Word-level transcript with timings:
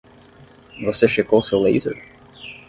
Você 0.83 1.07
checou 1.07 1.43
seu 1.43 1.59
laser? 1.61 1.95